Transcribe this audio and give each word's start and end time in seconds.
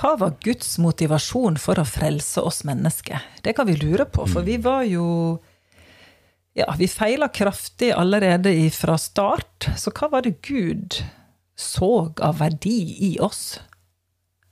Hva 0.00 0.14
var 0.16 0.38
Guds 0.40 0.78
motivasjon 0.80 1.58
for 1.60 1.76
å 1.76 1.84
frelse 1.84 2.40
oss 2.40 2.62
mennesker? 2.64 3.20
Det 3.44 3.52
kan 3.56 3.66
vi 3.68 3.74
lure 3.76 4.06
på, 4.08 4.24
for 4.24 4.46
vi 4.46 4.56
var 4.56 4.86
jo 4.88 5.36
Ja, 6.56 6.72
vi 6.78 6.88
feila 6.88 7.28
kraftig 7.28 7.92
allerede 7.92 8.50
fra 8.74 8.96
start. 8.98 9.68
Så 9.76 9.92
hva 9.92 10.08
var 10.10 10.24
det 10.24 10.40
Gud 10.42 10.96
så 11.54 12.08
av 12.16 12.40
verdi 12.40 12.96
i 13.12 13.18
oss? 13.20 13.60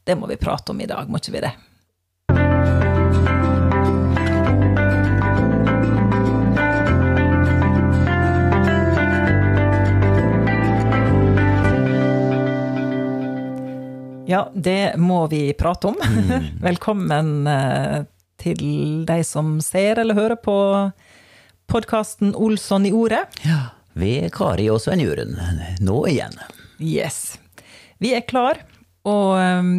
Det 0.04 0.14
må 0.21 0.29
vi 0.29 0.37
prate 0.37 0.72
om 0.72 0.80
i 0.80 0.87
dag, 0.87 1.08
må 1.08 1.19
ikke 1.19 1.34
vi 1.34 1.42
det? 1.42 1.54
Ja, 14.29 14.51
det 14.54 14.92
må 15.01 15.22
vi 15.26 15.54
prate 15.56 15.88
om. 15.88 15.94
Mm. 16.05 16.42
Velkommen 16.69 17.47
eh, 17.48 18.02
til 18.37 18.59
de 19.09 19.23
som 19.25 19.55
ser 19.65 20.02
eller 20.02 20.19
hører 20.19 20.37
på 20.37 20.57
podkasten 21.73 22.35
Olsson 22.37 22.85
i 22.85 22.93
ordet. 22.93 23.23
Ja, 23.49 23.71
ved 23.97 24.29
Kari 24.37 24.66
og 24.69 24.83
Svein 24.85 25.01
Juren, 25.01 25.33
nå 25.80 25.97
igjen. 26.12 26.37
Yes. 26.77 27.38
Vi 28.05 28.12
er 28.19 28.27
klar, 28.29 28.61
og 29.09 29.33
um, 29.41 29.73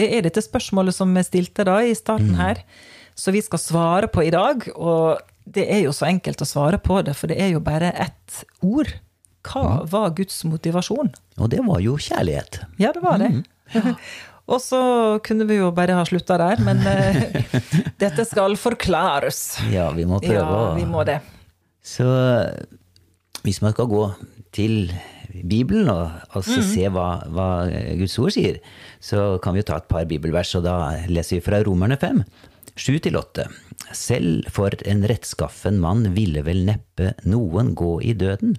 det 0.00 0.08
er 0.16 0.24
dette 0.24 0.46
spørsmålet 0.48 0.96
som 0.96 1.12
vi 1.12 1.26
stilte 1.28 1.68
da 1.68 1.76
i 1.84 1.92
starten 1.92 2.32
mm. 2.32 2.40
her, 2.40 2.64
så 3.12 3.36
vi 3.36 3.44
skal 3.44 3.60
svare 3.60 4.08
på 4.08 4.24
i 4.24 4.32
dag. 4.32 4.64
Og 4.80 5.20
det 5.44 5.68
er 5.68 5.84
jo 5.84 5.92
så 5.92 6.08
enkelt 6.08 6.40
å 6.40 6.48
svare 6.48 6.80
på 6.80 7.02
det, 7.04 7.18
for 7.20 7.28
det 7.28 7.36
er 7.36 7.52
jo 7.52 7.60
bare 7.68 7.92
ett 8.00 8.42
ord. 8.64 8.96
Hva 9.44 9.82
var 9.84 10.16
Guds 10.16 10.40
motivasjon? 10.48 11.12
Og 11.36 11.52
det 11.52 11.60
var 11.68 11.84
jo 11.84 12.00
kjærlighet. 12.00 12.62
Ja, 12.80 12.96
det 12.96 13.04
var 13.04 13.20
det. 13.20 13.34
Mm. 13.36 13.48
Og 14.50 14.58
så 14.58 14.80
kunne 15.22 15.46
vi 15.46 15.60
jo 15.60 15.68
bare 15.74 15.94
ha 15.94 16.02
slutta 16.08 16.34
der, 16.40 16.58
men 16.66 16.80
uh, 16.82 17.60
dette 18.02 18.24
skal 18.26 18.56
forklares. 18.58 19.60
Ja, 19.70 19.90
vi 19.94 20.08
må 20.10 20.18
prøve 20.22 20.42
ja, 20.42 20.72
vi 20.74 20.86
må 20.90 21.04
det. 21.06 21.20
Så 21.86 22.08
hvis 23.44 23.60
man 23.62 23.76
skal 23.76 23.86
gå 23.90 24.02
til 24.50 24.90
Bibelen 25.30 25.88
og 25.92 26.10
altså 26.34 26.58
mm. 26.58 26.66
se 26.66 26.88
hva, 26.90 27.08
hva, 27.30 27.48
Guds 28.00 28.18
ord 28.18 28.34
sier, 28.34 28.58
så 28.98 29.38
kan 29.42 29.54
vi 29.54 29.62
jo 29.62 29.68
ta 29.70 29.78
et 29.80 29.90
par 29.90 30.08
bibelvers, 30.10 30.52
og 30.58 30.66
da 30.66 30.76
leser 31.06 31.38
vi 31.38 31.44
fra 31.44 31.62
Romerne 31.66 31.98
5. 32.00 32.24
7-8. 32.80 33.46
Selv 33.96 34.50
for 34.54 34.74
en 34.88 35.04
rettskaffen 35.08 35.78
mann 35.82 36.10
ville 36.16 36.42
vel 36.46 36.64
neppe 36.66 37.14
noen 37.28 37.74
gå 37.78 37.98
i 38.06 38.14
døden. 38.18 38.56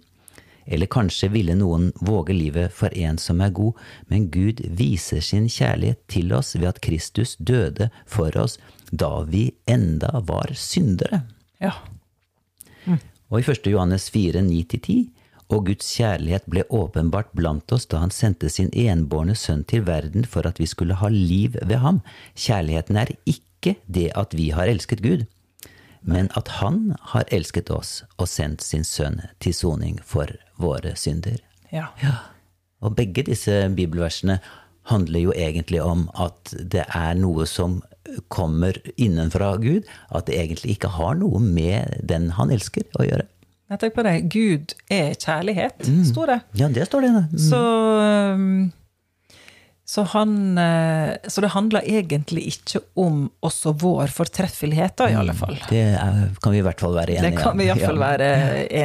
Eller 0.71 0.87
kanskje 0.87 1.27
ville 1.33 1.55
noen 1.59 1.89
våge 1.99 2.33
livet 2.33 2.71
for 2.71 2.93
en 2.95 3.19
som 3.19 3.41
er 3.43 3.51
god, 3.55 3.79
men 4.07 4.29
Gud 4.31 4.63
viser 4.79 5.19
sin 5.25 5.49
kjærlighet 5.51 5.99
til 6.07 6.31
oss 6.33 6.55
ved 6.55 6.69
at 6.69 6.81
Kristus 6.83 7.35
døde 7.37 7.89
for 8.07 8.35
oss 8.39 8.57
da 8.91 9.21
vi 9.27 9.49
enda 9.67 10.21
var 10.27 10.53
syndere. 10.55 11.25
Ja. 11.59 11.75
Mm. 12.85 13.01
Og 13.31 13.41
i 13.41 13.51
1. 13.51 13.67
Johannes 13.71 14.09
4, 14.11 14.43
9-10, 14.47 15.09
og 15.51 15.67
Guds 15.67 15.89
kjærlighet 15.97 16.47
ble 16.47 16.63
åpenbart 16.71 17.33
blant 17.35 17.71
oss 17.75 17.87
da 17.91 17.99
han 18.03 18.13
sendte 18.15 18.49
sin 18.49 18.71
enbårne 18.71 19.35
sønn 19.35 19.65
til 19.67 19.83
verden 19.87 20.23
for 20.23 20.47
at 20.47 20.61
vi 20.61 20.69
skulle 20.69 20.95
ha 21.01 21.11
liv 21.11 21.57
ved 21.59 21.81
ham. 21.83 21.99
Kjærligheten 22.39 22.99
er 23.01 23.11
ikke 23.27 23.75
det 23.87 24.09
at 24.15 24.35
vi 24.37 24.49
har 24.55 24.71
elsket 24.71 25.03
Gud, 25.03 25.27
men 26.01 26.31
at 26.35 26.47
Han 26.59 26.95
har 27.13 27.27
elsket 27.29 27.69
oss 27.69 28.03
og 28.17 28.27
sendt 28.27 28.63
sin 28.65 28.83
sønn 28.83 29.21
til 29.39 29.53
soning 29.53 29.99
for 30.03 30.31
våre 30.63 30.95
synder. 30.99 31.39
Ja. 31.71 31.89
ja. 32.03 32.17
Og 32.81 32.95
begge 32.97 33.25
disse 33.27 33.63
bibelversene 33.75 34.39
handler 34.89 35.27
jo 35.27 35.33
egentlig 35.37 35.81
om 35.83 36.07
at 36.17 36.53
det 36.57 36.87
er 36.87 37.17
noe 37.19 37.45
som 37.49 37.81
kommer 38.33 38.77
innenfra 38.97 39.53
Gud, 39.61 39.85
at 40.09 40.27
det 40.27 40.39
egentlig 40.39 40.75
ikke 40.75 40.89
har 40.97 41.15
noe 41.19 41.39
med 41.43 42.01
den 42.07 42.31
han 42.37 42.51
elsker 42.51 42.87
å 42.99 43.05
gjøre. 43.05 43.27
Jeg 43.71 43.79
tenker 43.79 43.95
på 43.95 44.03
det. 44.03 44.15
Gud 44.33 44.73
er 44.91 45.13
kjærlighet, 45.15 45.85
mm. 45.87 46.03
står 46.09 46.33
det. 46.33 46.39
Ja, 46.59 46.67
det 46.67 46.89
står 46.89 47.05
det. 47.05 47.11
Mm. 47.31 47.37
Så 47.39 47.61
um, 48.35 48.71
så, 49.91 50.01
han, 50.03 50.57
eh, 50.57 51.15
så, 51.27 51.41
det 51.41 51.49
handler 51.51 51.83
egentlig 51.83 52.45
ikke 52.47 52.79
om 52.95 53.25
også 53.43 53.73
vår 53.75 54.13
fortreffelighet, 54.15 54.93
da, 55.01 55.09
i 55.11 55.17
alle 55.19 55.33
fall. 55.35 55.57
Det 55.67 55.81
er, 55.99 56.29
kan 56.39 56.53
vi 56.55 56.61
i 56.61 56.63
hvert 56.63 56.79
fall 56.79 56.95
være 56.95 57.17
enige 57.17 57.27
i. 57.27 57.33
Det 57.35 57.41
kan 57.41 57.59
vi 57.59 57.65
iallfall 57.67 57.99
ja. 57.99 58.05
være 58.05 58.29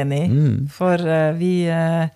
enig 0.01 0.19
i. 0.25 0.27
Mm. 0.33 0.57
For 0.75 1.05
uh, 1.07 1.29
vi, 1.39 1.53
uh, 1.71 2.11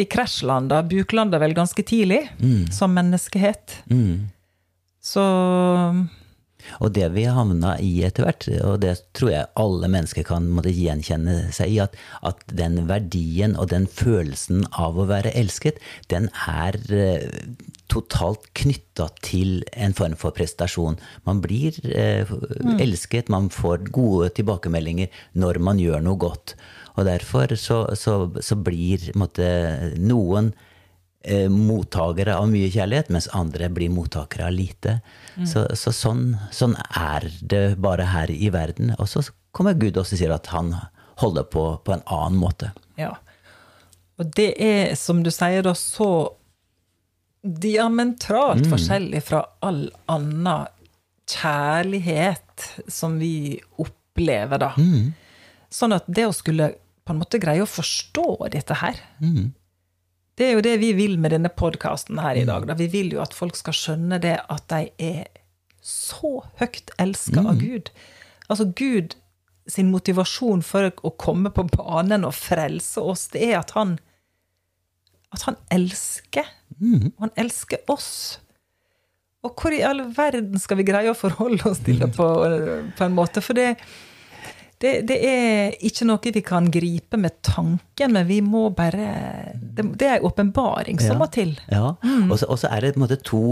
vi 0.00 0.08
krasjlanda, 0.08 0.80
buklanda 0.88 1.42
vel 1.42 1.52
ganske 1.58 1.84
tidlig, 1.84 2.22
mm. 2.40 2.70
som 2.72 2.96
menneskehet. 2.96 3.76
Mm. 3.92 4.30
Så 5.04 5.26
og 6.82 6.92
det 6.96 7.06
vi 7.14 7.24
havna 7.30 7.76
i 7.82 7.90
etter 8.06 8.26
hvert, 8.26 8.46
og 8.66 8.80
det 8.82 8.94
tror 9.16 9.32
jeg 9.32 9.50
alle 9.62 9.90
mennesker 9.92 10.26
kan 10.26 10.48
måtte 10.52 10.72
gjenkjenne 10.74 11.52
seg 11.54 11.74
i, 11.74 11.80
at, 11.84 11.96
at, 12.26 12.42
den 12.58 12.80
verdien 12.88 13.56
og 13.58 13.70
den 13.72 13.86
følelsen 13.90 14.64
av 14.72 14.98
å 14.98 15.06
være 15.08 15.34
elsket, 15.38 15.80
den 16.12 16.28
er 16.48 16.78
eh, 16.94 17.28
totalt 17.88 18.48
knytta 18.58 19.08
til 19.24 19.62
en 19.72 19.94
form 19.96 20.16
for 20.20 20.34
prestasjon. 20.36 20.98
Man 21.28 21.42
blir 21.44 21.78
eh, 21.88 22.28
mm. 22.28 22.78
elsket, 22.82 23.32
man 23.32 23.48
får 23.54 23.88
gode 23.94 24.32
tilbakemeldinger 24.38 25.12
når 25.38 25.62
man 25.64 25.80
gjør 25.82 26.04
noe 26.04 26.20
godt. 26.20 26.56
Og 26.98 27.06
derfor 27.06 27.54
så, 27.54 27.84
så, 27.94 28.24
så 28.42 28.58
blir 28.58 29.10
måtte, 29.18 29.46
noen 30.02 30.52
eh, 31.24 31.48
mottakere 31.50 32.36
av 32.36 32.48
mye 32.50 32.70
kjærlighet, 32.72 33.10
mens 33.14 33.28
andre 33.36 33.70
blir 33.72 33.92
mottakere 33.92 34.48
av 34.48 34.54
lite. 34.54 34.98
Mm. 35.36 35.46
Så, 35.46 35.66
så 35.76 35.92
sånn, 35.94 36.24
sånn, 36.54 36.76
er 36.96 37.28
det 37.40 37.64
bare 37.82 38.08
her 38.12 38.32
i 38.32 38.50
verden. 38.54 38.94
Og 38.98 39.10
så 39.10 39.24
kommer 39.54 39.78
Gud 39.78 39.98
også 39.98 40.16
og 40.16 40.22
sier 40.22 40.34
at 40.34 40.50
han 40.54 40.74
holder 41.18 41.48
på 41.50 41.64
på 41.84 41.94
en 41.94 42.04
annen 42.06 42.38
måte. 42.38 42.72
Ja. 42.98 43.16
Og 44.18 44.30
det 44.34 44.52
er, 44.62 44.94
som 44.98 45.22
du 45.22 45.30
sier, 45.34 45.62
da 45.66 45.74
så 45.78 46.10
diametralt 47.42 48.66
mm. 48.66 48.72
forskjellig 48.72 49.22
fra 49.24 49.44
all 49.64 49.86
annen 50.10 50.66
kjærlighet 51.28 52.66
som 52.90 53.18
vi 53.20 53.58
opplever, 53.78 54.58
da. 54.58 54.72
Mm. 54.78 55.12
Sånn 55.70 55.94
at 55.94 56.06
det 56.06 56.26
å 56.26 56.34
skulle 56.34 56.72
på 57.06 57.14
en 57.14 57.20
måte 57.22 57.40
greie 57.40 57.62
å 57.64 57.68
forstå 57.68 58.48
dette 58.52 58.76
her 58.82 58.98
mm. 59.22 59.52
Det 60.38 60.46
er 60.46 60.54
jo 60.54 60.62
det 60.62 60.76
vi 60.78 60.92
vil 60.94 61.16
med 61.18 61.34
denne 61.34 61.50
podkasten 61.50 62.20
her 62.22 62.38
i 62.38 62.46
dag. 62.46 62.68
Da. 62.68 62.76
Vi 62.78 62.86
vil 62.92 63.10
jo 63.16 63.22
at 63.24 63.34
folk 63.34 63.58
skal 63.58 63.74
skjønne 63.74 64.20
det 64.22 64.36
at 64.46 64.68
de 64.70 64.84
er 65.02 65.24
så 65.82 66.44
høyt 66.60 66.92
elska 67.00 67.42
mm. 67.42 67.48
av 67.50 67.62
Gud. 67.62 67.90
Altså 68.46 68.68
Gud 68.78 69.16
sin 69.68 69.90
motivasjon 69.92 70.62
for 70.64 70.92
å 71.04 71.12
komme 71.20 71.50
på 71.52 71.66
banen 71.74 72.24
og 72.24 72.36
frelse 72.38 73.02
oss, 73.02 73.26
det 73.34 73.50
er 73.50 73.58
at 73.60 73.74
han 73.76 73.98
at 75.34 75.44
han 75.44 75.58
elsker. 75.74 76.46
Mm. 76.78 77.10
Og 77.10 77.24
han 77.26 77.34
elsker 77.40 77.82
oss. 77.92 78.38
Og 79.44 79.52
hvor 79.58 79.74
i 79.74 79.82
all 79.86 80.00
verden 80.16 80.58
skal 80.60 80.80
vi 80.80 80.86
greie 80.88 81.12
å 81.12 81.18
forholde 81.18 81.66
oss 81.68 81.82
til 81.84 82.00
det 82.00 82.10
på, 82.16 82.26
på 82.96 83.06
en 83.06 83.16
måte? 83.16 83.42
For 83.44 83.58
det, 83.58 83.74
det, 84.82 84.92
det, 85.08 85.16
er 85.26 85.74
ikke 85.84 86.06
noe 86.06 86.32
vi 86.34 86.42
kan 86.46 86.68
gripe 86.70 87.18
med 87.18 87.40
tanken, 87.46 88.14
men 88.14 88.26
vi 88.28 88.38
må 88.44 88.68
bare 88.70 89.08
Det, 89.58 89.84
det 89.98 90.06
er 90.06 90.20
en 90.20 90.28
åpenbaring 90.28 91.00
som 91.02 91.16
ja. 91.16 91.18
må 91.18 91.26
til. 91.34 91.56
Ja, 91.66 91.96
mm. 92.02 92.30
og, 92.30 92.38
så, 92.38 92.70
er 92.70 92.86
det 92.86 92.94
på 92.94 93.00
en 93.00 93.06
måte 93.06 93.18
to 93.26 93.42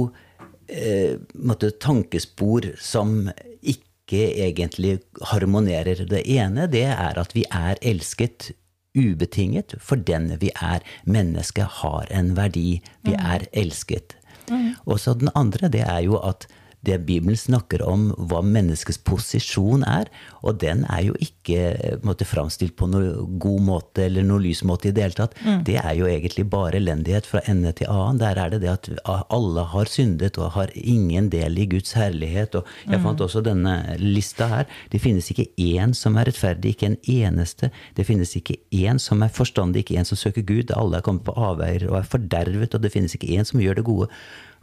eh, 0.68 1.18
måte, 1.34 1.72
tankespor 1.82 2.70
som 2.78 3.26
ikke 3.62 4.22
egentlig 4.46 5.00
harmonerer. 5.32 6.04
Det 6.06 6.22
ene 6.30 6.68
det 6.70 6.86
er 6.92 7.18
at 7.18 7.34
vi 7.34 7.44
er 7.50 7.80
elsket 7.82 8.52
ubetinget 8.96 9.74
for 9.82 9.98
den 9.98 10.30
vi 10.40 10.52
er. 10.54 10.84
Mennesket 11.04 11.82
har 11.82 12.06
en 12.14 12.36
verdi. 12.38 12.80
Vi 13.02 13.16
mm. 13.16 13.26
er 13.34 13.48
elsket. 13.52 14.16
Mm. 14.50 14.76
Og 14.86 15.02
så 15.02 15.14
den 15.18 15.34
andre, 15.34 15.68
det 15.68 15.82
er 15.82 16.04
jo 16.06 16.22
at 16.22 16.46
det 16.86 17.00
Bibelen 17.06 17.36
snakker 17.38 17.82
om 17.86 18.08
hva 18.30 18.42
menneskets 18.46 19.00
posisjon 19.06 19.84
er. 19.86 20.10
Og 20.46 20.60
den 20.62 20.84
er 20.92 21.02
jo 21.08 21.16
ikke 21.22 21.98
måte, 22.06 22.26
framstilt 22.28 22.76
på 22.78 22.88
noen 22.90 23.38
god 23.42 23.64
måte 23.66 24.06
eller 24.06 24.26
noen 24.26 24.44
lys 24.46 24.62
måte 24.66 24.90
i 24.90 24.94
det 24.94 25.04
hele 25.04 25.18
tatt. 25.18 25.36
Mm. 25.42 25.60
Det 25.66 25.76
er 25.82 25.92
jo 25.98 26.08
egentlig 26.10 26.46
bare 26.52 26.78
elendighet 26.80 27.28
fra 27.28 27.42
ende 27.50 27.72
til 27.76 27.90
annen. 27.92 28.20
Der 28.22 28.40
er 28.40 28.54
det 28.54 28.62
det 28.64 28.72
at 28.72 28.90
alle 29.34 29.66
har 29.72 29.90
syndet 29.90 30.38
og 30.38 30.54
har 30.56 30.72
ingen 30.74 31.30
del 31.32 31.58
i 31.58 31.68
Guds 31.70 31.96
herlighet. 31.98 32.54
Og 32.58 32.70
jeg 32.86 33.00
mm. 33.00 33.06
fant 33.08 33.26
også 33.26 33.44
denne 33.46 33.76
lista 34.02 34.50
her. 34.52 34.70
Det 34.92 35.02
finnes 35.02 35.30
ikke 35.32 35.48
én 35.58 35.94
som 35.96 36.18
er 36.20 36.30
rettferdig, 36.30 36.74
ikke 36.74 36.92
en 36.92 37.00
eneste. 37.02 37.72
Det 37.98 38.06
finnes 38.08 38.36
ikke 38.38 38.58
én 38.74 39.02
som 39.02 39.22
er 39.26 39.34
forstandig, 39.34 39.84
ikke 39.84 39.98
en 40.00 40.08
som 40.08 40.20
søker 40.20 40.46
Gud. 40.46 40.74
Alle 40.76 41.00
er 41.00 41.06
kommet 41.06 41.26
på 41.26 41.36
avveier 41.36 41.88
og 41.90 42.00
er 42.00 42.10
fordervet, 42.16 42.74
og 42.74 42.84
det 42.84 42.94
finnes 42.94 43.16
ikke 43.16 43.34
én 43.34 43.46
som 43.48 43.62
gjør 43.62 43.80
det 43.80 43.88
gode 43.88 44.10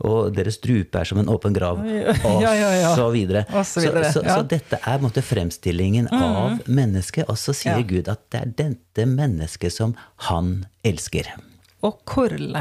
og 0.01 0.33
deres 0.35 0.57
strupe 0.57 0.99
er 0.99 1.07
som 1.07 1.19
en 1.21 1.29
åpen 1.31 1.53
grav, 1.55 1.79
og 1.79 2.41
ja, 2.43 2.53
ja, 2.57 2.69
ja. 2.79 2.91
så 2.97 3.07
videre. 3.13 3.45
Så, 3.63 3.83
videre. 3.83 4.11
Så, 4.11 4.21
så, 4.21 4.25
så, 4.27 4.41
dette 4.49 4.79
er 4.81 5.03
måte, 5.03 5.23
fremstillingen 5.25 6.09
mm. 6.11 6.23
av 6.23 6.67
mennesket, 6.67 7.29
og 7.29 7.37
så 7.39 7.55
sier 7.57 7.83
Gud 7.87 8.09
at 8.11 8.25
det 8.33 8.41
er 8.41 8.53
dette 8.63 9.07
mennesket 9.09 9.75
som 9.75 9.95
han 10.29 10.65
elsker. 10.87 11.29
Og 11.83 12.01
hvordan 12.07 12.57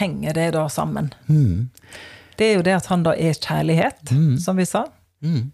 henger 0.00 0.36
det 0.36 0.50
da 0.56 0.66
sammen? 0.72 1.12
Mm. 1.28 1.68
det 2.38 2.50
er 2.50 2.58
jo 2.58 2.64
det 2.66 2.76
at 2.78 2.90
han 2.92 3.04
da 3.06 3.14
er 3.16 3.36
kjærlighet, 3.36 4.14
som 4.42 4.58
vi 4.60 4.66
sa. 4.68 4.86
Mm. 5.24 5.52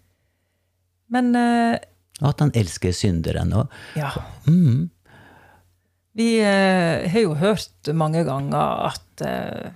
Men 1.13 1.35
Og 2.21 2.29
at 2.29 2.43
han 2.43 2.51
elsker 2.55 2.93
synderen. 2.95 3.53
òg. 3.53 3.67
ja. 3.97 4.11
mm, 4.47 4.89
Vi 6.13 6.29
uh, 6.41 7.09
har 7.09 7.23
jo 7.23 7.33
hørt 7.33 7.89
mange 7.93 8.21
ganger 8.27 8.91
at 8.91 9.23
eh, 9.25 9.71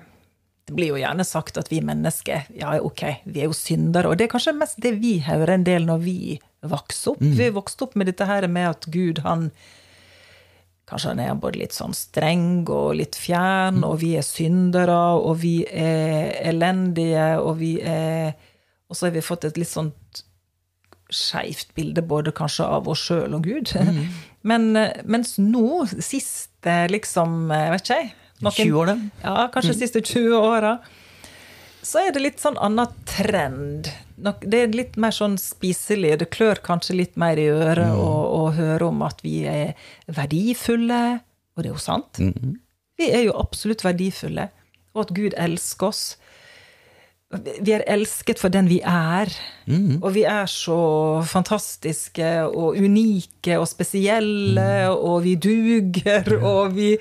det 0.68 0.76
blir 0.76 0.92
jo 0.92 1.00
gjerne 1.00 1.24
sagt 1.24 1.58
at 1.60 1.70
vi 1.72 1.80
mennesker 1.86 2.50
ja, 2.60 2.74
ok, 2.84 3.04
vi 3.24 3.40
er 3.40 3.48
jo 3.48 3.56
syndere. 3.56 4.12
Og 4.12 4.20
det 4.20 4.28
er 4.28 4.34
kanskje 4.34 4.58
mest 4.58 4.82
det 4.84 4.98
vi 5.00 5.18
hører 5.24 5.54
en 5.56 5.66
del 5.68 5.88
når 5.88 6.02
vi 6.04 6.20
vokser 6.68 7.14
opp. 7.14 7.24
Vi 7.24 7.48
vokste 7.48 7.56
vokst 7.56 7.84
opp 7.86 7.96
med 7.96 8.10
dette 8.12 8.28
her 8.28 8.48
med 8.52 8.72
at 8.76 8.90
Gud, 8.92 9.24
han 9.26 9.52
Kanskje 10.88 11.10
han 11.12 11.20
er 11.20 11.34
både 11.36 11.60
litt 11.60 11.76
sånn 11.76 11.92
streng 11.92 12.62
og 12.72 12.94
litt 12.96 13.18
fjern, 13.20 13.82
og 13.84 13.98
vi 14.00 14.14
er 14.16 14.24
syndere, 14.24 14.96
og 15.20 15.42
vi 15.42 15.58
er 15.68 16.30
elendige, 16.48 17.26
og 17.44 17.58
vi 17.60 17.74
er 17.84 18.32
Og 18.88 18.96
så 18.96 19.10
har 19.10 19.18
vi 19.18 19.24
fått 19.26 19.44
et 19.44 19.58
litt 19.60 19.68
sånt 19.68 20.22
skeivt 21.12 21.74
bilde 21.76 22.04
både 22.04 22.32
kanskje 22.36 22.68
av 22.68 22.88
oss 22.88 23.04
sjøl 23.08 23.36
og 23.36 23.44
Gud. 23.44 23.74
Men 24.48 24.76
eh, 24.80 25.04
mens 25.04 25.36
nå, 25.40 25.84
siste 26.04 26.78
liksom, 26.92 27.52
jeg 27.52 27.74
vet 27.74 27.84
ikke 27.84 28.00
jeg 28.00 28.14
noen- 28.42 28.54
20 28.54 28.78
år. 28.82 28.92
Ja, 29.24 29.48
kanskje 29.54 29.74
de 29.74 29.80
siste 29.80 30.02
20 30.02 30.36
åra. 30.38 30.78
Så 31.88 32.02
er 32.06 32.12
det 32.12 32.22
litt 32.22 32.40
sånn 32.42 32.58
annen 32.60 32.88
trend. 33.06 33.88
Det 34.18 34.54
er 34.64 34.68
litt 34.76 34.98
mer 34.98 35.12
sånn 35.16 35.38
spiselig. 35.40 36.18
Det 36.20 36.30
klør 36.34 36.60
kanskje 36.66 36.96
litt 36.98 37.16
mer 37.18 37.38
i 37.40 37.48
øret 37.48 37.94
å, 37.96 38.10
å 38.42 38.52
høre 38.58 38.90
om 38.90 39.02
at 39.08 39.22
vi 39.24 39.46
er 39.48 39.74
verdifulle. 40.12 41.22
Og 41.56 41.64
det 41.64 41.70
er 41.70 41.74
jo 41.74 41.80
sant. 41.80 42.20
Vi 42.98 43.10
er 43.14 43.24
jo 43.30 43.38
absolutt 43.40 43.84
verdifulle. 43.86 44.50
Og 44.96 45.06
at 45.06 45.14
Gud 45.16 45.34
elsker 45.38 45.88
oss. 45.88 46.18
Vi 47.62 47.74
er 47.76 47.84
elsket 47.92 48.40
for 48.40 48.50
den 48.50 48.68
vi 48.72 48.80
er. 48.82 49.32
Og 50.02 50.14
vi 50.16 50.24
er 50.28 50.46
så 50.48 50.78
fantastiske 51.28 52.30
og 52.48 52.78
unike 52.80 53.58
og 53.60 53.68
spesielle, 53.68 54.90
og 54.96 55.24
vi 55.24 55.36
duger, 55.36 56.38
og 56.42 56.74
vi 56.78 56.94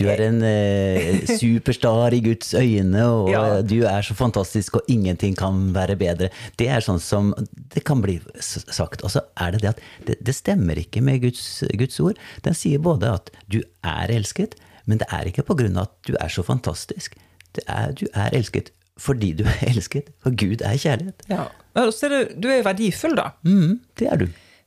Du 0.00 0.06
er 0.08 0.22
en 0.24 0.38
eh, 0.46 1.20
superstar 1.36 2.14
i 2.16 2.22
Guds 2.24 2.54
øyne, 2.56 3.02
og 3.04 3.28
Ja. 3.30 3.42
du 3.62 3.76
er 3.84 4.00
så 4.06 4.14
fantastisk, 4.16 4.78
og 4.80 4.88
ingenting 4.88 5.36
kan 5.36 5.74
være 5.76 5.96
bedre. 6.00 6.30
Det 6.56 6.68
er 6.72 6.80
sånn 6.84 7.00
som 7.04 7.34
det 7.74 7.84
kan 7.84 8.00
bli 8.00 8.18
sagt. 8.40 9.04
Og 9.04 9.12
så 9.12 9.20
er 9.36 9.52
det 9.52 9.60
det 9.66 9.72
at 9.74 9.80
det, 10.08 10.16
det 10.24 10.34
stemmer 10.38 10.80
ikke 10.80 11.02
med 11.04 11.20
Guds, 11.22 11.62
Guds 11.76 12.00
ord. 12.00 12.16
Den 12.46 12.56
sier 12.56 12.80
både 12.82 13.12
at 13.20 13.30
du 13.52 13.60
er 13.84 14.10
elsket, 14.16 14.56
men 14.88 14.98
det 15.02 15.06
er 15.12 15.28
ikke 15.28 15.44
på 15.46 15.58
grunn 15.60 15.76
av 15.76 15.90
at 15.90 15.96
du 16.08 16.16
er 16.18 16.32
så 16.32 16.42
fantastisk. 16.46 17.14
Det 17.54 17.64
er, 17.68 17.92
du 17.92 18.06
er 18.14 18.32
elsket 18.32 18.72
fordi 19.00 19.30
du 19.32 19.44
er 19.48 19.60
elsket, 19.70 20.10
for 20.20 20.34
Gud 20.36 20.60
er 20.60 20.76
kjærlighet. 20.76 21.22
Ja. 21.30 21.46
Og 21.80 21.92
så 21.96 22.08
er 22.10 22.12
du, 22.12 22.34
du 22.44 22.48
er 22.52 22.64
verdifull, 22.66 23.14
da. 23.16 23.30
Mm, 23.48 23.78
det 23.96 24.08
er 24.12 24.18
du. 24.20 24.26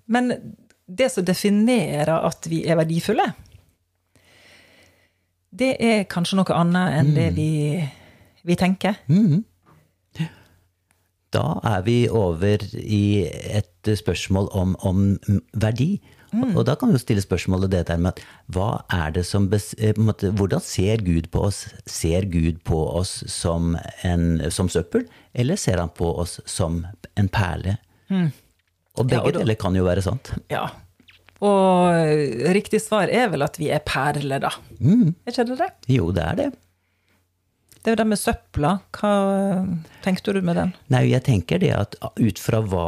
Men 0.10 0.32
det 0.90 1.12
som 1.14 1.26
definerer 1.28 2.10
at 2.26 2.48
vi 2.50 2.64
er 2.66 2.80
verdifulle, 2.80 3.28
det 5.54 5.76
er 5.80 6.04
kanskje 6.10 6.38
noe 6.40 6.56
annet 6.58 6.96
enn 7.00 7.12
det 7.16 7.28
vi, 7.36 7.50
vi 8.44 8.56
tenker. 8.60 8.96
Da 11.34 11.44
er 11.66 11.82
vi 11.86 11.96
over 12.14 12.62
i 12.78 13.26
et 13.58 13.90
spørsmål 13.98 14.50
om, 14.54 14.76
om 14.86 15.00
verdi. 15.58 15.96
Og 16.34 16.64
da 16.66 16.74
kan 16.78 16.90
vi 16.90 16.96
jo 16.98 17.02
stille 17.02 17.22
spørsmålet 17.22 17.70
det 17.74 17.84
der 17.92 18.00
med 18.02 18.14
at 18.16 18.22
hva 18.54 18.68
er 18.94 19.12
det 19.14 19.22
som 19.30 19.46
eh, 19.54 19.94
måte, 20.02 20.32
Hvordan 20.34 20.62
ser 20.66 21.02
Gud 21.06 21.28
på 21.34 21.44
oss? 21.46 21.68
Ser 21.86 22.26
Gud 22.26 22.62
på 22.66 22.80
oss 22.98 23.20
som, 23.30 23.76
en, 24.04 24.42
som 24.50 24.70
søppel, 24.70 25.06
eller 25.34 25.56
ser 25.62 25.78
han 25.82 25.92
på 25.94 26.10
oss 26.24 26.40
som 26.50 26.84
en 27.18 27.30
perle? 27.30 27.76
Og 28.10 29.06
begge 29.10 29.20
Ja, 29.20 29.22
og 29.28 29.34
da- 29.34 29.40
deler 29.44 29.58
kan 29.62 29.76
jo 29.78 29.86
være 29.86 30.02
sant. 30.06 30.34
Ja. 30.54 30.68
Og 31.44 32.52
riktig 32.56 32.80
svar 32.84 33.12
er 33.12 33.32
vel 33.34 33.44
at 33.44 33.58
vi 33.60 33.72
er 33.74 33.84
perler, 33.84 34.44
da. 34.44 34.54
Er 34.80 35.34
ikke 35.34 35.48
det 35.50 35.60
det? 35.60 35.72
Jo, 35.92 36.12
det 36.16 36.24
er 36.24 36.40
det. 36.40 36.52
Det 37.84 37.92
er 37.92 37.98
jo 37.98 38.00
det 38.00 38.06
med 38.14 38.20
søpla. 38.22 38.70
Hva 38.96 39.10
tenkte 40.06 40.32
du 40.32 40.40
med 40.40 40.56
den? 40.56 40.70
Nei, 40.94 41.02
jeg 41.10 41.26
tenker 41.26 41.60
det 41.60 41.74
at 41.76 41.98
ut 42.00 42.40
fra 42.40 42.62
hva 42.64 42.86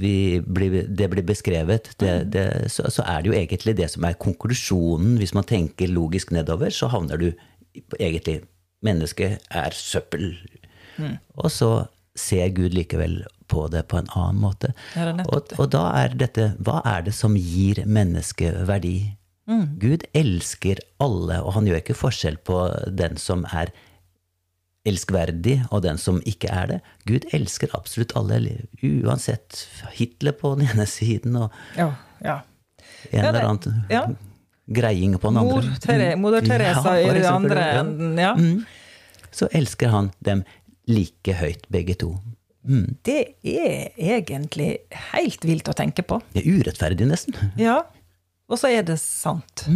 vi 0.00 0.40
blir, 0.40 0.86
det 0.88 1.10
blir 1.12 1.26
beskrevet, 1.28 1.90
det, 2.00 2.14
det, 2.32 2.46
så, 2.72 2.86
så 2.88 3.04
er 3.04 3.20
det 3.20 3.28
jo 3.28 3.36
egentlig 3.36 3.76
det 3.82 3.90
som 3.92 4.08
er 4.08 4.16
konklusjonen. 4.16 5.18
Hvis 5.20 5.34
man 5.36 5.44
tenker 5.48 5.92
logisk 5.92 6.32
nedover, 6.32 6.72
så 6.72 6.88
havner 6.92 7.20
du 7.20 7.28
egentlig 8.00 8.40
Mennesket 8.82 9.44
er 9.54 9.70
søppel. 9.78 10.32
Og 11.38 11.52
så 11.54 11.68
ser 12.18 12.48
Gud 12.52 12.74
likevel 12.76 13.22
på 13.48 13.66
det 13.72 13.86
på 13.88 13.98
en 14.00 14.08
annen 14.16 14.40
måte. 14.42 14.72
Og, 15.28 15.52
og 15.58 15.70
da 15.72 15.86
er 16.02 16.14
dette 16.16 16.50
Hva 16.60 16.80
er 16.88 17.02
det 17.06 17.14
som 17.16 17.34
gir 17.36 17.82
mennesket 17.86 18.62
verdi? 18.68 19.14
Gud 19.82 20.04
elsker 20.16 20.78
alle, 21.02 21.40
og 21.42 21.52
han 21.56 21.66
gjør 21.68 21.80
ikke 21.82 21.96
forskjell 21.98 22.36
på 22.46 22.60
den 22.96 23.18
som 23.20 23.42
er 23.52 23.72
elskverdig, 24.88 25.60
og 25.70 25.82
den 25.84 25.98
som 26.00 26.18
ikke 26.26 26.50
er 26.50 26.70
det. 26.70 26.78
Gud 27.06 27.26
elsker 27.36 27.70
absolutt 27.76 28.14
alle, 28.18 28.40
uansett 28.82 29.64
Hitler 29.94 30.34
på 30.38 30.54
den 30.56 30.68
ene 30.72 30.86
siden 30.90 31.36
og 31.38 31.52
Ja. 31.78 31.90
ja. 32.24 32.38
en 33.12 33.18
Ja, 33.24 33.28
eller 33.28 33.48
annen 33.48 34.16
greiing 34.72 35.18
på 35.18 35.28
den 35.30 35.38
andre. 35.42 35.62
Mor 35.62 35.78
Tere, 35.80 36.16
Moder 36.16 36.40
Mm. 36.42 36.48
Teresa 36.48 36.96
i 37.00 37.10
den 37.12 37.24
andre 37.24 37.66
enden. 37.80 38.18
Ja. 38.18 38.34
Så 39.32 39.48
elsker 39.52 39.88
han 39.88 40.10
dem 40.20 40.44
like 40.90 41.34
høyt, 41.38 41.66
begge 41.72 41.96
to. 41.98 42.14
Det 43.02 43.20
er 43.42 43.90
egentlig 43.98 44.76
helt 45.10 45.44
vilt 45.44 45.68
å 45.68 45.74
tenke 45.74 46.04
på. 46.06 46.20
Det 46.34 46.44
er 46.44 46.60
urettferdig, 46.60 47.10
nesten. 47.10 47.34
Ja. 47.58 47.82
Og 48.50 48.60
så 48.60 48.70
er 48.70 48.86
det 48.86 49.00
sant. 49.02 49.66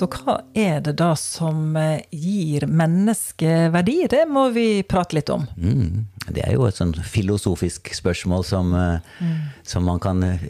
Så 0.00 0.06
hva 0.08 0.38
er 0.56 0.78
det 0.80 0.94
da 0.96 1.10
som 1.18 1.74
eh, 1.76 2.00
gir 2.08 2.64
mennesket 2.64 3.68
verdi? 3.74 4.06
Det 4.08 4.22
må 4.32 4.46
vi 4.54 4.80
prate 4.88 5.18
litt 5.18 5.28
om. 5.28 5.44
Mm. 5.60 6.06
Det 6.28 6.42
er 6.44 6.52
jo 6.54 6.66
et 6.68 6.76
sånn 6.76 6.92
filosofisk 6.94 7.88
spørsmål 7.96 8.44
som, 8.44 8.74
mm. 8.74 9.38
som 9.66 9.86
man 9.88 10.02
kan 10.02 10.20
eh, 10.26 10.42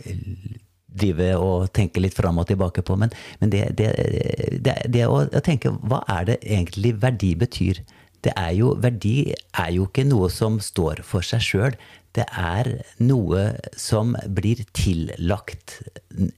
drive 0.91 1.31
og 1.39 1.71
tenke 1.77 2.03
litt 2.03 2.17
fram 2.17 2.41
og 2.43 2.49
tilbake 2.51 2.83
på. 2.87 2.97
Men, 3.01 3.15
men 3.41 3.53
det, 3.53 3.69
det, 3.79 3.93
det, 4.67 4.77
det 4.91 5.07
å, 5.07 5.23
tenke 5.45 5.73
hva 5.81 6.03
er 6.11 6.33
det 6.33 6.41
egentlig 6.43 6.97
verdi 7.03 7.35
betyr? 7.39 7.83
Det 8.21 8.35
er 8.37 8.53
jo, 8.59 8.75
verdi 8.83 9.33
er 9.57 9.71
jo 9.73 9.87
ikke 9.89 10.05
noe 10.09 10.29
som 10.33 10.59
står 10.61 11.01
for 11.07 11.25
seg 11.25 11.45
sjøl. 11.45 11.79
Det 12.17 12.27
er 12.37 12.73
noe 12.99 13.53
som 13.79 14.17
blir 14.27 14.65
tillagt, 14.75 15.79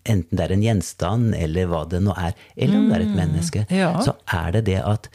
enten 0.05 0.37
det 0.37 0.45
er 0.45 0.55
en 0.55 0.65
gjenstand 0.67 1.33
eller 1.39 1.71
hva 1.71 1.87
det 1.89 2.03
nå 2.05 2.13
er, 2.21 2.37
eller 2.61 2.79
om 2.79 2.91
det 2.91 2.99
er 2.99 3.07
et 3.07 3.17
menneske. 3.17 3.65
ja. 3.73 3.95
Så 4.05 4.15
er 4.29 4.59
det 4.59 4.67
det 4.69 4.79
at 4.85 5.09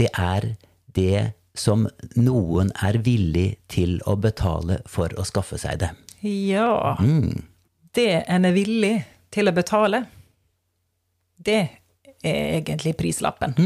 det 0.00 0.08
er 0.16 0.54
det 0.96 1.32
som 1.54 1.86
noen 2.16 2.72
er 2.82 2.98
villig 3.04 3.56
til 3.72 3.98
å 4.08 4.16
betale 4.16 4.80
for 4.88 5.12
å 5.20 5.24
skaffe 5.28 5.58
seg 5.60 5.82
det. 5.82 5.90
Ja. 6.22 6.96
Det 7.92 8.10
en 8.24 8.48
er 8.48 8.54
villig 8.56 8.94
til 9.32 9.50
å 9.50 9.56
betale, 9.56 10.04
det 11.42 11.60
er 12.22 12.60
egentlig 12.60 12.94
prislappen. 13.00 13.56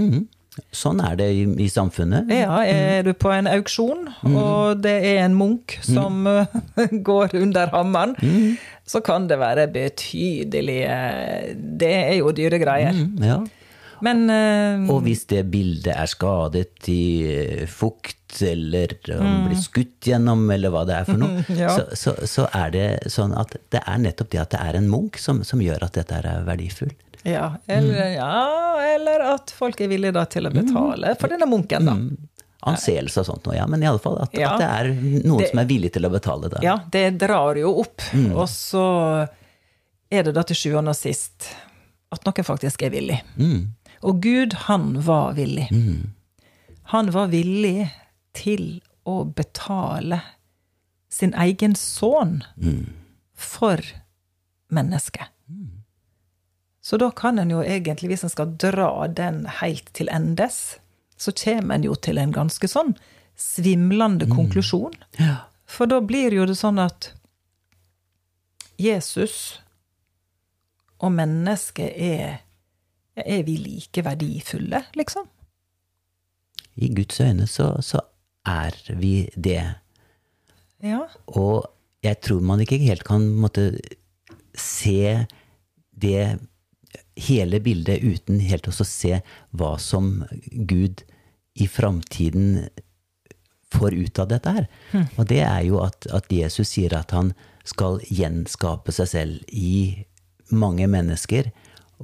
Sånn 0.73 1.03
er 1.05 1.19
det 1.19 1.27
i, 1.37 1.43
i 1.61 1.67
samfunnet. 1.69 2.31
Ja, 2.33 2.63
er 2.65 3.05
du 3.05 3.13
på 3.13 3.29
en 3.35 3.49
auksjon, 3.51 4.07
og 4.31 4.81
det 4.81 4.95
er 5.05 5.27
en 5.27 5.37
munk 5.37 5.77
som 5.85 6.25
mm. 6.25 7.03
går 7.11 7.37
under 7.43 7.71
hammeren, 7.75 8.17
så 8.89 9.03
kan 9.05 9.27
det 9.29 9.37
være 9.43 9.67
betydelige 9.75 10.97
Det 11.83 11.93
er 11.93 12.15
jo 12.23 12.33
dyre 12.35 12.63
greier. 12.63 12.97
Mm, 12.97 13.23
Ja. 13.27 13.41
Men 14.05 14.25
uh, 14.31 14.91
Og 14.93 15.03
hvis 15.07 15.25
det 15.31 15.45
bildet 15.51 15.95
er 15.97 16.07
skadet 16.11 16.89
i 16.93 17.01
eh, 17.31 17.67
fukt, 17.71 18.41
eller 18.43 18.93
om 19.17 19.47
blir 19.47 19.57
skutt 19.57 20.09
gjennom, 20.11 20.43
eller 20.53 20.73
hva 20.75 20.83
det 20.89 20.97
er 20.99 21.05
for 21.09 21.17
noe, 21.23 21.45
Ja. 21.63 21.71
så, 21.73 21.85
så, 21.97 22.15
så 22.29 22.45
er 22.53 22.71
det 22.75 22.87
sånn 23.15 23.33
at 23.39 23.55
det 23.73 23.81
er 23.87 23.99
nettopp 24.03 24.31
det 24.35 24.41
at 24.43 24.51
det 24.53 24.61
er 24.61 24.77
en 24.81 24.89
munk 24.93 25.17
som, 25.23 25.41
som 25.47 25.63
gjør 25.63 25.87
at 25.87 25.97
dette 25.97 26.19
er 26.21 26.43
verdifullt. 26.45 26.99
ja, 27.25 27.53
eller, 27.67 28.11
ja, 28.19 28.33
eller 28.95 29.25
at 29.35 29.51
folk 29.57 29.81
er 29.81 29.89
villige 29.91 30.13
da 30.15 30.25
til 30.31 30.47
å 30.47 30.53
betale 30.53 31.15
for 31.21 31.33
denne 31.33 31.49
munken, 31.49 31.89
da. 31.89 31.97
Anseelse 32.67 33.21
og 33.23 33.27
sånt 33.29 33.45
noe, 33.47 33.55
ja. 33.55 33.65
Men 33.71 33.83
i 33.85 33.87
alle 33.87 34.01
fall 34.03 34.17
at, 34.25 34.33
Ja. 34.35 34.53
at 34.57 34.61
det 34.61 34.69
er 34.69 34.89
noen 35.29 35.39
Det- 35.45 35.51
som 35.53 35.59
er 35.63 35.67
villig 35.71 35.93
til 35.95 36.05
å 36.09 36.11
betale 36.11 36.49
det. 36.51 36.63
Ja, 36.67 36.77
det 36.91 37.05
drar 37.23 37.55
jo 37.57 37.73
opp. 37.85 38.03
Og 38.35 38.49
så 38.51 38.85
er 40.11 40.23
det 40.27 40.35
da 40.35 40.43
til 40.43 40.57
sjuende 40.59 40.91
og 40.91 40.99
sist 40.99 41.47
at 42.13 42.25
noen 42.27 42.45
faktisk 42.47 42.83
er 42.87 42.91
villig. 42.91 43.21
Og 44.07 44.23
Gud, 44.23 44.55
han 44.69 44.93
var 45.03 45.35
villig. 45.35 45.67
Han 46.95 47.11
var 47.15 47.33
villig 47.33 47.89
til 48.37 48.81
å 49.07 49.25
betale 49.25 50.21
sin 51.11 51.35
egen 51.35 51.75
sønn 51.79 52.45
for 53.35 53.83
mennesket. 54.71 55.33
Så 56.87 57.01
da 57.03 57.11
kan 57.11 57.39
en 57.43 57.51
jo 57.51 57.65
egentlig, 57.67 58.13
hvis 58.13 58.23
en 58.29 58.31
skal 58.31 58.53
dra 58.63 59.09
den 59.11 59.43
helt 59.59 59.89
til 59.97 60.11
endes, 60.13 60.79
så 61.19 61.33
kommer 61.35 61.75
en 61.75 61.87
jo 61.89 61.97
til 61.99 62.21
en 62.23 62.35
ganske 62.35 62.69
sånn 62.71 62.95
svimlende 63.37 64.29
konklusjon. 64.31 64.95
Ja. 65.19 65.49
For 65.67 65.91
da 65.91 65.99
blir 66.01 66.37
jo 66.37 66.47
det 66.47 66.55
sånn 66.61 66.79
at 66.79 67.11
Jesus 68.79 69.59
og 71.03 71.11
mennesket 71.17 71.91
er 71.97 72.46
Er 73.17 73.43
vi 73.47 73.57
like 73.57 74.05
verdifulle, 74.05 74.83
liksom? 74.95 75.29
I 76.77 76.91
Guds 76.93 77.21
øyne 77.21 77.47
så, 77.49 77.71
så 77.81 78.03
er 78.47 78.77
vi 79.01 79.29
det. 79.35 79.63
Ja. 80.85 81.07
Og 81.27 81.65
jeg 82.05 82.21
tror 82.21 82.45
man 82.45 82.61
ikke 82.61 82.79
helt 82.83 83.07
kan 83.07 83.25
måtte, 83.41 83.81
se 84.57 85.27
det 85.93 86.39
hele 87.17 87.61
bildet 87.61 88.05
uten 88.05 88.41
helt 88.41 88.69
også 88.69 88.85
se 88.89 89.19
hva 89.57 89.75
som 89.81 90.25
Gud 90.69 91.03
i 91.57 91.67
framtiden 91.69 92.69
får 93.73 93.97
ut 93.97 94.21
av 94.23 94.31
dette 94.31 94.53
her. 94.57 94.67
Og 95.17 95.29
det 95.29 95.43
er 95.45 95.63
jo 95.69 95.81
at, 95.85 96.09
at 96.13 96.33
Jesus 96.33 96.73
sier 96.73 96.95
at 96.97 97.13
han 97.17 97.33
skal 97.67 98.01
gjenskape 98.09 98.95
seg 98.95 99.11
selv 99.11 99.53
i 99.53 100.05
mange 100.55 100.87
mennesker, 100.87 101.51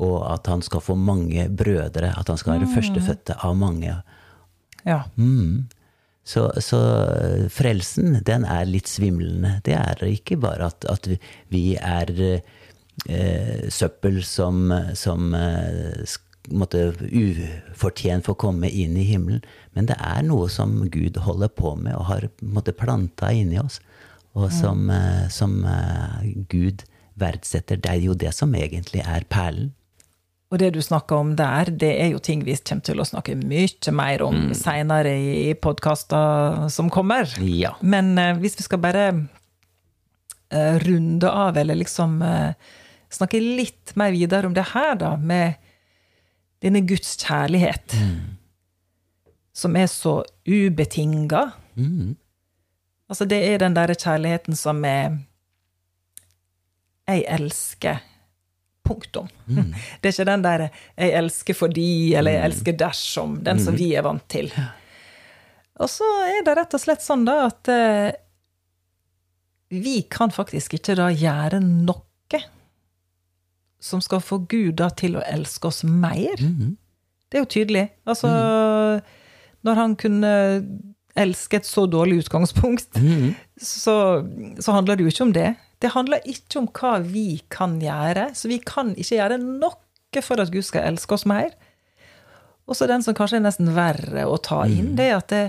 og 0.00 0.16
at 0.30 0.48
han 0.48 0.62
skal 0.64 0.80
få 0.80 0.96
mange 0.96 1.48
brødre, 1.48 2.14
at 2.18 2.28
han 2.28 2.40
skal 2.40 2.58
være 2.58 2.72
førstefødte 2.74 3.38
av 3.44 3.56
mange. 3.56 4.00
ja. 4.86 5.02
Mm. 5.16 5.68
Så, 6.24 6.52
så 6.62 6.78
frelsen, 7.50 8.20
den 8.22 8.44
er 8.46 8.68
litt 8.68 8.86
svimlende. 8.86 9.56
Det 9.66 9.74
er 9.74 10.04
ikke 10.06 10.36
bare 10.38 10.68
at, 10.70 10.86
at 10.86 11.08
vi 11.50 11.74
er 11.74 12.12
eh, 12.22 13.64
søppel 13.66 14.20
som, 14.22 14.70
som 14.94 15.34
eh, 15.34 16.14
måtte 16.50 16.92
ufortjent 17.10 18.26
få 18.26 18.36
komme 18.38 18.70
inn 18.70 18.94
i 18.98 19.06
himmelen, 19.06 19.42
men 19.74 19.90
det 19.90 19.98
er 19.98 20.22
noe 20.26 20.48
som 20.50 20.78
Gud 20.94 21.18
holder 21.26 21.50
på 21.54 21.74
med 21.78 21.94
og 21.98 22.08
har 22.10 22.28
måtte, 22.42 22.74
planta 22.76 23.32
inni 23.34 23.58
oss, 23.62 23.80
og 24.38 24.50
som, 24.54 24.86
mm. 24.88 25.28
som 25.30 25.58
eh, 25.68 26.32
Gud 26.50 26.86
verdsetter. 27.18 27.82
Det 27.82 27.90
er 27.90 28.06
jo 28.06 28.14
det 28.18 28.32
som 28.34 28.54
egentlig 28.54 29.02
er 29.04 29.26
perlen. 29.28 29.74
Og 30.52 30.58
det 30.60 30.74
du 30.74 30.82
snakker 30.84 31.16
om 31.16 31.30
der, 31.38 31.70
det 31.80 31.94
er 32.02 32.10
jo 32.12 32.18
ting 32.20 32.42
vi 32.44 32.52
kommer 32.60 32.84
til 32.84 33.00
å 33.00 33.06
snakke 33.08 33.38
mye 33.40 33.92
mer 33.96 34.22
om 34.26 34.34
Mm. 34.36 34.54
seinere 34.54 35.14
i 35.48 35.54
podkaster 35.54 36.68
som 36.68 36.90
kommer. 36.92 37.24
Ja. 37.40 37.72
Men 37.80 38.18
eh, 38.20 38.36
hvis 38.36 38.58
vi 38.58 38.66
skal 38.66 38.78
bare 38.84 39.06
eh, 40.52 40.78
runde 40.84 41.30
av, 41.30 41.56
eller 41.56 41.74
liksom 41.80 42.20
eh, 42.22 42.52
snakke 43.08 43.40
litt 43.40 43.96
mer 43.96 44.12
videre 44.12 44.46
om 44.46 44.52
det 44.54 44.66
her, 44.74 44.94
da, 45.00 45.16
med 45.16 45.54
denne 46.60 46.84
Guds 46.86 47.16
kjærlighet, 47.16 47.96
som 49.54 49.74
er 49.76 49.88
så 49.88 50.22
ubetinga. 50.46 51.46
Mm. 51.76 52.16
Altså, 53.08 53.24
det 53.28 53.40
er 53.48 53.58
den 53.58 53.74
derre 53.76 53.96
kjærligheten 53.96 54.56
som 54.56 54.84
er 54.84 55.18
Jeg 57.08 57.24
elsker. 57.28 57.98
Punktum. 58.92 59.32
Det 60.00 60.10
er 60.10 60.14
ikke 60.14 60.28
den 60.30 60.44
der 60.44 60.68
'jeg 60.68 61.16
elsker 61.22 61.58
fordi' 61.58 62.14
eller 62.18 62.36
'jeg 62.36 62.44
elsker 62.50 62.78
dersom', 62.84 63.42
den 63.42 63.58
som 63.60 63.76
vi 63.76 63.94
er 63.94 64.06
vant 64.06 64.28
til. 64.28 64.52
Og 65.80 65.88
så 65.88 66.04
er 66.28 66.44
det 66.44 66.56
rett 66.56 66.74
og 66.74 66.80
slett 66.80 67.02
sånn 67.02 67.24
da 67.24 67.46
at 67.48 67.68
eh, 67.68 68.12
vi 69.72 70.02
kan 70.02 70.30
faktisk 70.30 70.74
ikke 70.76 70.94
da 71.00 71.08
gjøre 71.08 71.60
noe 71.60 72.04
som 73.82 74.00
skal 74.00 74.20
få 74.22 74.38
Gud 74.46 74.76
da 74.78 74.90
til 74.94 75.16
å 75.18 75.24
elske 75.26 75.66
oss 75.66 75.82
mer. 75.82 76.38
Det 77.28 77.38
er 77.38 77.42
jo 77.42 77.50
tydelig. 77.50 77.88
Altså, 78.06 78.28
når 79.66 79.80
han 79.80 79.96
kunne 79.98 80.32
elske 81.18 81.58
et 81.58 81.66
så 81.66 81.86
dårlig 81.90 82.22
utgangspunkt, 82.22 82.94
så, 83.58 83.96
så 84.60 84.76
handler 84.76 84.96
det 84.96 85.04
jo 85.06 85.12
ikke 85.12 85.26
om 85.26 85.34
det. 85.34 85.48
Det 85.82 85.90
handler 85.96 86.22
ikke 86.30 86.60
om 86.60 86.68
hva 86.70 86.94
vi 87.02 87.42
kan 87.50 87.80
gjøre. 87.82 88.30
Så 88.38 88.50
vi 88.50 88.60
kan 88.62 88.94
ikke 88.94 89.18
gjøre 89.18 89.40
noe 89.42 90.22
for 90.22 90.42
at 90.42 90.52
Gud 90.52 90.64
skal 90.66 90.86
elske 90.92 91.16
oss 91.16 91.26
mer. 91.28 91.54
Og 92.68 92.78
så 92.78 92.86
den 92.86 93.02
som 93.02 93.16
kanskje 93.16 93.40
er 93.40 93.46
nesten 93.46 93.72
verre 93.74 94.26
å 94.28 94.38
ta 94.38 94.62
inn, 94.70 94.92
det 94.98 95.08
er 95.10 95.16
at 95.18 95.32
det, 95.32 95.42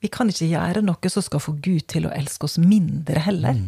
vi 0.00 0.08
kan 0.12 0.30
ikke 0.30 0.48
gjøre 0.48 0.82
noe 0.86 1.10
som 1.12 1.24
skal 1.24 1.42
få 1.42 1.58
Gud 1.60 1.84
til 1.90 2.08
å 2.08 2.14
elske 2.14 2.48
oss 2.48 2.56
mindre 2.62 3.20
heller. 3.26 3.60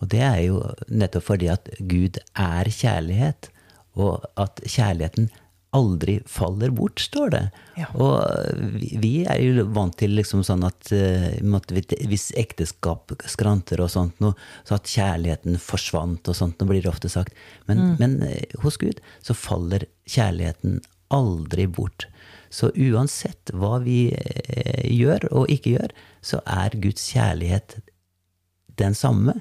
Og 0.00 0.08
det 0.12 0.22
er 0.24 0.40
jo 0.46 0.60
nettopp 0.88 1.26
fordi 1.26 1.50
at 1.52 1.68
Gud 1.80 2.20
er 2.38 2.70
kjærlighet, 2.72 3.50
og 3.98 4.24
at 4.40 4.62
kjærligheten 4.64 5.28
aldri 5.76 6.16
faller 6.26 6.72
bort, 6.74 7.00
står 7.00 7.30
det. 7.30 7.42
Ja. 7.78 7.88
Og 7.94 8.18
vi, 8.74 8.90
vi 9.02 9.12
er 9.22 9.38
jo 9.42 9.66
vant 9.74 9.94
til 10.00 10.16
liksom 10.18 10.42
sånn 10.46 10.64
at 10.66 10.90
eh, 10.94 11.38
hvis 12.10 12.30
ekteskap 12.38 13.14
skranter 13.30 13.82
og 13.84 13.92
sånt 13.92 14.18
så 14.20 14.76
at 14.76 14.90
kjærligheten 14.90 15.60
forsvant 15.62 16.26
og 16.30 16.36
sånt, 16.36 16.58
nå 16.58 16.70
blir 16.70 16.82
det 16.82 16.90
ofte 16.90 17.10
sagt. 17.12 17.36
Men, 17.70 17.94
men 18.00 18.18
eh, 18.26 18.56
hos 18.64 18.80
Gud 18.82 18.98
så 19.22 19.36
faller 19.36 19.86
kjærligheten 20.10 20.80
aldri 21.14 21.68
bort. 21.70 22.08
Så 22.50 22.72
uansett 22.74 23.52
hva 23.54 23.78
vi 23.84 24.08
eh, 24.10 24.86
gjør 24.90 25.28
og 25.30 25.54
ikke 25.54 25.76
gjør, 25.76 25.94
så 26.22 26.42
er 26.50 26.74
Guds 26.82 27.06
kjærlighet 27.14 27.78
den 28.80 28.96
samme. 28.98 29.38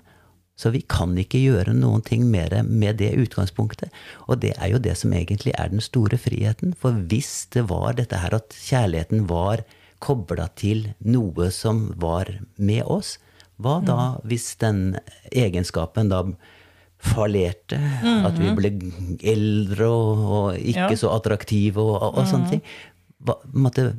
Så 0.59 0.73
vi 0.75 0.81
kan 0.91 1.15
ikke 1.15 1.39
gjøre 1.39 1.71
noen 1.75 2.03
ting 2.03 2.25
mer 2.27 2.51
med 2.67 2.99
det 2.99 3.13
utgangspunktet. 3.21 3.93
Og 4.27 4.41
det 4.43 4.57
er 4.57 4.73
jo 4.73 4.81
det 4.83 4.97
som 4.99 5.13
egentlig 5.15 5.53
er 5.55 5.71
den 5.71 5.83
store 5.83 6.19
friheten. 6.19 6.75
For 6.75 6.97
hvis 7.11 7.47
det 7.55 7.69
var 7.69 7.95
dette 7.95 8.19
her 8.19 8.35
at 8.35 8.55
kjærligheten 8.67 9.29
var 9.31 9.63
kobla 10.03 10.49
til 10.59 10.89
noe 10.99 11.49
som 11.55 11.89
var 11.99 12.31
med 12.55 12.83
oss, 12.87 13.17
hva 13.59 13.79
da 13.83 13.99
hvis 14.27 14.53
den 14.59 14.95
egenskapen 15.35 16.11
da 16.11 16.23
fallerte? 16.99 17.79
At 18.27 18.39
vi 18.39 18.51
ble 18.55 18.71
eldre 19.31 19.89
og, 19.89 20.59
ikke 20.59 20.95
så 20.99 21.11
attraktive 21.15 21.83
og, 21.83 21.95
og, 21.97 22.19
og 22.19 22.29
sånne 22.31 22.55
ting? 22.55 22.63
Hva, 23.23 23.35
måtte, 23.51 23.93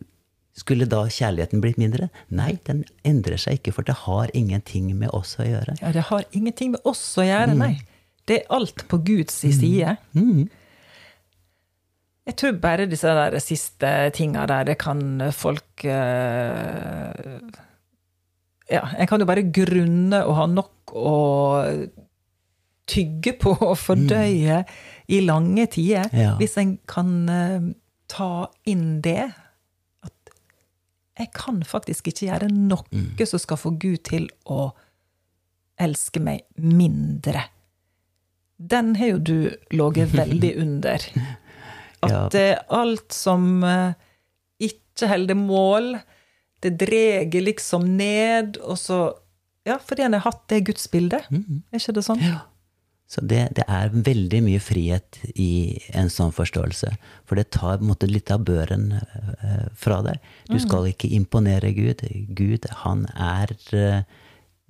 skulle 0.60 0.88
da 0.90 1.06
kjærligheten 1.08 1.62
blitt 1.64 1.80
mindre? 1.80 2.10
Nei, 2.28 2.52
den 2.68 2.84
endrer 3.06 3.40
seg 3.40 3.60
ikke, 3.60 3.74
for 3.76 3.86
det 3.88 3.96
har 4.04 4.32
ingenting 4.36 4.92
med 4.98 5.12
oss 5.16 5.36
å 5.40 5.46
gjøre. 5.48 5.76
Ja, 5.80 5.92
det 5.96 6.06
har 6.10 6.26
ingenting 6.36 6.74
med 6.76 6.84
oss 6.88 7.02
å 7.18 7.26
gjøre, 7.26 7.56
nei. 7.58 7.74
Det 8.28 8.42
er 8.42 8.52
alt 8.54 8.84
på 8.90 9.00
Guds 9.02 9.40
side. 9.42 9.96
Jeg 12.28 12.36
tror 12.38 12.60
bare 12.62 12.86
disse 12.86 13.10
der 13.16 13.38
siste 13.42 13.88
tinga 14.14 14.44
der, 14.46 14.68
det 14.68 14.76
kan 14.78 15.00
folk 15.34 15.84
uh, 15.88 17.10
Ja, 18.70 18.84
en 18.94 19.08
kan 19.10 19.22
jo 19.22 19.26
bare 19.26 19.48
grunne 19.50 20.20
og 20.28 20.36
ha 20.38 20.46
nok 20.46 20.94
å 20.94 21.16
tygge 22.90 23.34
på 23.40 23.54
og 23.56 23.76
fordøye 23.78 24.62
i 25.10 25.20
lange 25.26 25.66
tider. 25.74 26.10
Ja. 26.14 26.36
Hvis 26.38 26.54
en 26.60 26.76
kan 26.90 27.14
uh, 27.26 27.70
ta 28.10 28.50
inn 28.68 29.00
det. 29.02 29.30
Jeg 31.20 31.30
kan 31.36 31.60
faktisk 31.68 32.08
ikke 32.10 32.30
gjøre 32.30 32.48
noe 32.52 33.26
som 33.28 33.40
skal 33.42 33.58
få 33.60 33.74
Gud 33.80 34.02
til 34.08 34.28
å 34.48 34.70
elske 35.80 36.20
meg 36.20 36.46
mindre. 36.56 37.42
Den 38.60 38.94
har 39.00 39.14
jo 39.14 39.18
du 39.18 39.36
ligget 39.72 40.14
veldig 40.20 40.52
under. 40.60 41.06
At 42.00 42.34
Ja. 42.34 42.40
eh, 42.40 42.58
alt 42.72 43.12
som 43.12 43.62
eh, 43.64 43.92
ikke 44.60 45.08
holder 45.08 45.36
mål, 45.36 45.94
det 46.64 46.74
dreger 46.80 47.44
liksom 47.44 47.84
ned, 47.96 48.56
og 48.60 48.78
så 48.80 49.00
Ja, 49.68 49.76
fordi 49.76 50.02
en 50.06 50.14
har 50.16 50.22
hatt 50.24 50.46
det 50.48 50.62
gudsbildet. 50.64 51.26
Er 51.28 51.76
ikke 51.76 51.92
det 51.92 52.02
sånn? 52.06 52.20
Så 53.10 53.24
det, 53.26 53.40
det 53.58 53.64
er 53.66 53.90
veldig 53.90 54.38
mye 54.46 54.60
frihet 54.62 55.18
i 55.34 55.80
en 55.98 56.10
sånn 56.12 56.30
forståelse. 56.30 56.92
For 57.26 57.40
det 57.40 57.48
tar 57.56 57.82
måte 57.82 58.06
litt 58.06 58.30
av 58.30 58.44
børen 58.46 58.92
eh, 58.94 59.64
fra 59.74 59.98
deg. 60.06 60.20
Du 60.46 60.60
skal 60.62 60.86
ikke 60.92 61.10
imponere 61.16 61.72
Gud. 61.74 62.04
Gud, 62.38 62.68
han 62.84 63.08
er 63.10 63.50
eh, 63.74 64.04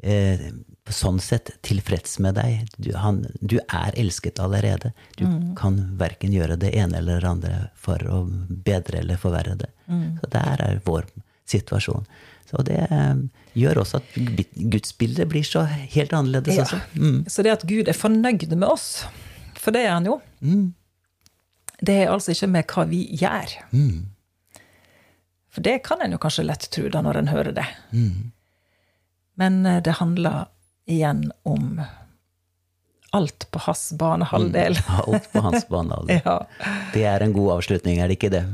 eh, 0.01 0.47
sånn 0.89 1.21
sett 1.21 1.53
tilfreds 1.69 2.17
med 2.25 2.39
deg. 2.41 2.73
Du, 2.81 2.95
han, 2.97 3.27
du 3.45 3.59
er 3.61 3.93
elsket 4.01 4.41
allerede. 4.41 4.95
Du 5.21 5.27
kan 5.61 5.77
verken 6.01 6.33
gjøre 6.33 6.57
det 6.65 6.73
ene 6.81 7.03
eller 7.05 7.21
det 7.21 7.35
andre 7.35 7.55
for 7.77 8.01
å 8.09 8.23
bedre 8.49 9.05
eller 9.05 9.21
forverre 9.21 9.59
det. 9.61 9.69
Så 10.23 10.33
der 10.33 10.65
er 10.65 10.81
vår 10.89 11.13
situasjon. 11.51 12.09
Så 12.51 12.63
det 12.67 12.81
eh, 12.91 13.21
gjør 13.55 13.81
også 13.85 14.01
at 14.01 14.15
gudsbildet 14.73 15.29
blir 15.31 15.45
så 15.47 15.63
helt 15.71 16.13
annerledes 16.17 16.57
Ja. 16.57 16.65
også. 16.67 16.81
Mm. 16.99 17.21
Så 17.31 17.45
det 17.47 17.53
at 17.55 17.67
Gud 17.71 17.89
er 17.89 17.95
fornøyd 17.97 18.49
med 18.57 18.67
oss, 18.69 19.05
for 19.61 19.71
det 19.77 19.85
er 19.87 19.93
han 19.95 20.09
jo, 20.09 20.17
det 21.81 21.95
er 22.03 22.11
altså 22.13 22.35
ikke 22.35 22.49
med 22.51 22.67
hva 22.75 22.85
vi 22.91 23.05
gjør. 23.21 23.55
For 25.51 25.65
det 25.67 25.79
kan 25.87 26.03
en 26.05 26.13
jo 26.15 26.19
kanskje 26.23 26.45
lett 26.47 26.67
tro 26.75 26.89
da 26.93 27.01
når 27.03 27.23
en 27.23 27.31
hører 27.33 27.55
det. 27.57 27.67
Men 29.41 29.63
eh, 29.67 29.81
det 29.83 29.97
handler 30.03 30.49
igjen 30.91 31.31
om 31.47 31.81
alt 33.13 33.47
på 33.51 33.59
hans 33.65 33.89
banehalvdel. 33.99 34.77
Alt 35.07 35.31
på 35.33 35.41
hans 35.43 35.65
banehalvdel. 35.71 36.21
Ja. 36.27 36.37
Det 36.95 37.03
er 37.11 37.23
en 37.25 37.33
god 37.35 37.57
avslutning, 37.59 37.99
er 38.03 38.11
det 38.11 38.19
ikke 38.21 38.31
det? 38.35 38.45